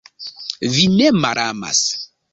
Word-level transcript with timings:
Vi 0.77 0.87
ne 0.95 1.11
malamas! 1.19 1.83